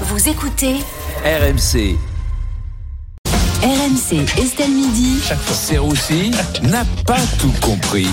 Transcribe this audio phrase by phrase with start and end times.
[0.00, 0.74] Vous écoutez
[1.24, 1.96] RMC,
[3.62, 5.20] RMC Estelle Midi.
[5.52, 6.32] Serroussi
[6.64, 8.08] n'a pas tout compris.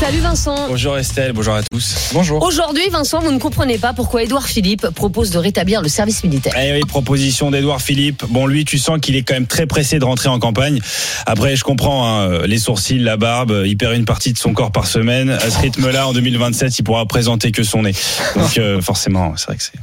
[0.00, 0.68] Salut Vincent.
[0.68, 2.10] Bonjour Estelle, bonjour à tous.
[2.12, 2.42] Bonjour.
[2.42, 6.52] Aujourd'hui, Vincent, vous ne comprenez pas pourquoi Édouard Philippe propose de rétablir le service militaire.
[6.60, 8.24] Eh oui, proposition d'Edouard Philippe.
[8.28, 10.80] Bon, lui, tu sens qu'il est quand même très pressé de rentrer en campagne.
[11.26, 14.72] Après, je comprends, hein, les sourcils, la barbe, il perd une partie de son corps
[14.72, 15.30] par semaine.
[15.30, 17.94] À ce rythme-là, en 2027, il pourra présenter que son nez.
[18.34, 19.78] Donc, euh, forcément, c'est vrai que c'est.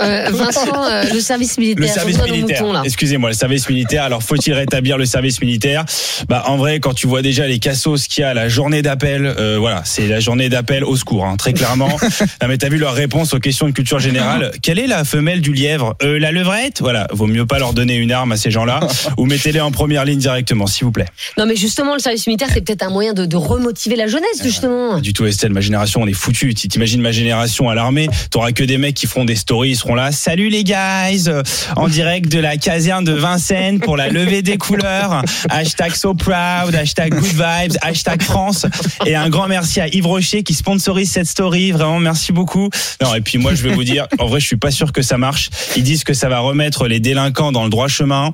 [0.00, 1.82] Euh, Vincent, euh, le service militaire.
[1.82, 2.82] Le service militaire.
[2.84, 4.04] Excusez-moi, le service militaire.
[4.04, 5.84] Alors, faut-il rétablir le service militaire?
[6.28, 9.26] Bah, en vrai, quand tu vois déjà les cassos qu'il y a la journée d'appel,
[9.26, 11.88] euh, voilà, c'est la journée d'appel au secours, hein, très clairement.
[12.42, 15.40] non, mais t'as vu leur réponse aux questions de culture générale Quelle est la femelle
[15.40, 15.96] du lièvre?
[16.02, 16.80] Euh, La levrette?
[16.80, 18.80] Voilà, vaut mieux pas leur donner une arme à ces gens-là,
[19.18, 21.08] ou mettez-les en première ligne directement, s'il vous plaît.
[21.36, 24.42] Non, mais justement, le service militaire, c'est peut-être un moyen de, de remotiver la jeunesse,
[24.42, 24.98] justement.
[25.00, 25.52] Du tout, Estelle.
[25.52, 26.54] Ma génération, on est foutu.
[26.54, 29.94] T'imagines ma génération à l'armée, t'auras que des mecs qui feront des stories, ils seront
[29.94, 30.12] là.
[30.12, 31.28] Salut les guys,
[31.76, 35.22] en direct de la caserne de Vincennes pour la levée des couleurs.
[35.48, 38.66] Hashtag so proud, hashtag good vibes, hashtag France.
[39.06, 41.72] Et un grand merci à Yves Rocher qui sponsorise cette story.
[41.72, 42.68] Vraiment, merci beaucoup.
[43.02, 45.02] Non, et puis moi, je vais vous dire, en vrai, je suis pas sûr que
[45.02, 45.50] ça marche.
[45.76, 48.32] Ils disent que ça va remettre les délinquants dans le droit chemin.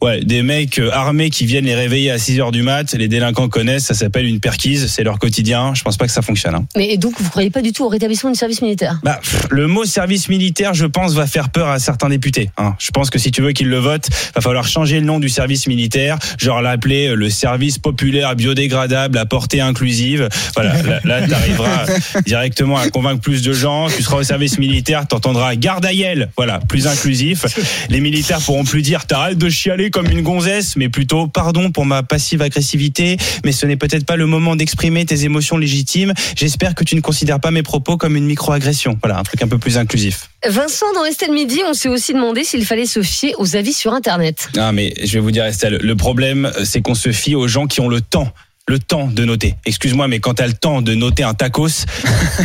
[0.00, 2.92] Ouais, des mecs euh, armés qui viennent les réveiller à 6 heures du mat.
[2.94, 5.74] Les délinquants connaissent, ça s'appelle une perquise, c'est leur quotidien.
[5.74, 6.54] Je pense pas que ça fonctionne.
[6.54, 6.64] hein.
[6.76, 9.00] Mais donc, vous croyez pas du tout au rétablissement du service militaire?
[9.02, 12.50] Bah, pff, le mot service militaire, je pense, va faire peur à certains députés.
[12.56, 12.74] hein.
[12.78, 15.28] Je pense que si tu veux qu'ils le votent, va falloir changer le nom du
[15.28, 20.28] service militaire, genre l'appeler euh, le service populaire biodégradable à portée inclusive.
[20.54, 21.86] Voilà, là, là t'arriveras
[22.24, 23.88] directement à convaincre plus de gens.
[23.88, 27.44] Tu seras au service militaire, t'entendras Gardaïel, voilà, plus inclusif.
[27.88, 31.86] Les militaires pourront plus dire t'arrêtes de chialer comme une gonzesse, mais plutôt pardon pour
[31.86, 36.12] ma passive agressivité, mais ce n'est peut-être pas le moment d'exprimer tes émotions légitimes.
[36.36, 38.98] J'espère que tu ne considères pas mes propos comme une micro-agression.
[39.02, 40.28] Voilà, truc un peu plus inclusif.
[40.46, 43.94] Vincent, dans Estelle Midi, on s'est aussi demandé s'il fallait se fier aux avis sur
[43.94, 44.50] Internet.
[44.58, 47.66] Ah, mais je vais vous dire, Estelle, le problème, c'est qu'on se fie aux gens
[47.66, 48.30] qui ont le temps.
[48.68, 49.56] Le temps de noter.
[49.66, 51.66] Excuse-moi, mais quand t'as le temps de noter un tacos,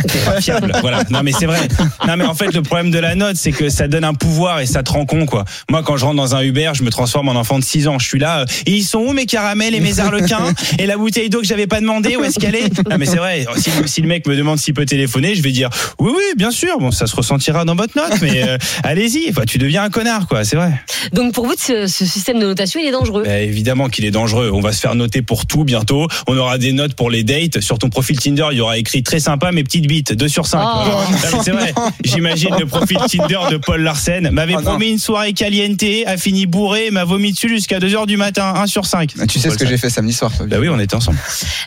[0.08, 0.72] t'es pas fiable.
[0.80, 1.04] Voilà.
[1.10, 1.68] Non, mais c'est vrai.
[2.08, 4.58] Non, mais en fait, le problème de la note, c'est que ça donne un pouvoir
[4.58, 5.44] et ça te rend con, quoi.
[5.70, 8.00] Moi, quand je rentre dans un Uber, je me transforme en enfant de 6 ans.
[8.00, 8.40] Je suis là.
[8.40, 11.46] euh, et ils sont où mes caramels et mes arlequins Et la bouteille d'eau que
[11.46, 12.72] j'avais pas demandé, où est-ce qu'elle est?
[12.90, 13.46] Ah, mais c'est vrai.
[13.56, 16.50] Si, si le mec me demande s'il peut téléphoner, je vais dire oui, oui, bien
[16.50, 16.78] sûr.
[16.80, 19.30] Bon, ça se ressentira dans votre note, mais euh, allez-y.
[19.30, 20.44] Enfin, tu deviens un connard, quoi.
[20.44, 20.72] C'est vrai.
[21.12, 23.22] Donc, pour vous, ce, ce système de notation, il est dangereux.
[23.24, 24.50] Bah, évidemment qu'il est dangereux.
[24.52, 26.07] On va se faire noter pour tout bientôt.
[26.26, 27.60] On aura des notes pour les dates.
[27.60, 30.46] Sur ton profil Tinder, il y aura écrit très sympa, mes petites bites, 2 sur
[30.46, 30.60] 5.
[30.60, 31.40] Oh.
[31.44, 31.74] c'est vrai.
[32.04, 34.30] J'imagine le profil Tinder de Paul Larsen.
[34.30, 38.16] M'avait promis une soirée caliente, a fini bourré, m'a vomi dessus jusqu'à 2 heures du
[38.16, 39.10] matin, 1 sur 5.
[39.20, 41.18] Ah, Tu sais ce que j'ai fait samedi soir, Fabien Bah oui, on était ensemble.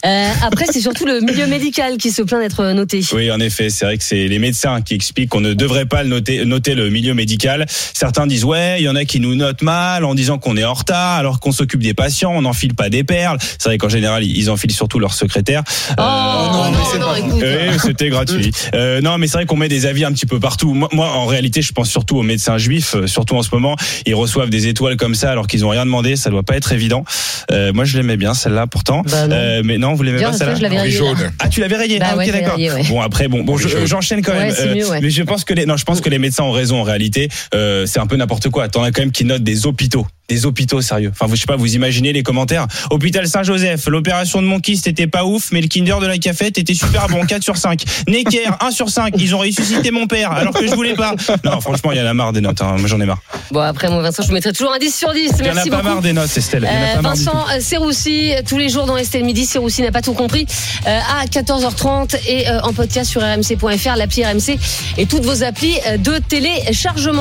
[0.05, 3.01] Euh, après, c'est surtout le milieu médical qui se plaint d'être noté.
[3.13, 6.03] Oui, en effet, c'est vrai que c'est les médecins qui expliquent qu'on ne devrait pas
[6.03, 7.65] noter le milieu médical.
[7.93, 10.63] Certains disent ouais, il y en a qui nous notent mal en disant qu'on est
[10.63, 13.37] en retard, alors qu'on s'occupe des patients, on n'enfile pas des perles.
[13.59, 15.63] C'est vrai qu'en général, ils enfilent surtout leur secrétaire.
[15.97, 17.41] Oh, non, mais c'est pas écoute.
[17.43, 18.51] Oui, c'était gratuit.
[18.73, 20.73] Euh, non, mais c'est vrai qu'on met des avis un petit peu partout.
[20.73, 23.75] Moi, moi, en réalité, je pense surtout aux médecins juifs, euh, surtout en ce moment.
[24.05, 26.15] Ils reçoivent des étoiles comme ça alors qu'ils ont rien demandé.
[26.15, 27.03] Ça doit pas être évident.
[27.51, 29.01] Euh, moi, je l'aimais bien celle-là, pourtant.
[29.09, 29.35] Bah non.
[29.35, 31.13] Euh, mais non, vous l'aimez pas celle-là je l'avais rayée, là.
[31.39, 31.99] Ah, tu l'avais rayé.
[31.99, 32.55] Bah ah, ok, ouais, d'accord.
[32.55, 32.83] rayée, ouais.
[32.87, 34.55] Bon, après, bon, bon, je- j'enchaîne quand Ouais, même.
[34.55, 35.01] c'est mieux, ouais.
[35.01, 37.29] Mais je pense que les, non, je pense que les médecins ont raison en réalité.
[37.53, 38.67] Euh, c'est un peu n'importe quoi.
[38.69, 40.05] T'en as quand même qui notent des hôpitaux.
[40.31, 41.11] Des hôpitaux sérieux.
[41.11, 42.65] Enfin, vous, je sais pas, vous imaginez les commentaires.
[42.89, 46.57] Hôpital Saint-Joseph, l'opération de mon kyste était pas ouf, mais le Kinder de la cafette
[46.57, 47.83] était super bon, 4 sur 5.
[48.07, 49.13] Necker, 1 sur 5.
[49.17, 51.15] Ils ont ressuscité mon père, alors que je voulais pas.
[51.43, 52.61] Non, franchement, il y en a marre des notes.
[52.61, 52.75] hein.
[52.79, 53.19] Moi, j'en ai marre.
[53.51, 55.31] Bon, après, moi, Vincent, je vous mettrai toujours un 10 sur 10.
[55.39, 55.83] Il y en a pas beaucoup.
[55.83, 56.63] marre des notes, Estelle.
[56.63, 60.45] Euh, Vincent euh, Serroussi, tous les jours dans Estelle Midi, Serroussi n'a pas tout compris,
[60.87, 64.57] euh, à 14h30 et euh, en podcast sur rmc.fr, l'appli RMC
[64.97, 67.01] et toutes vos applis euh, de téléchargement.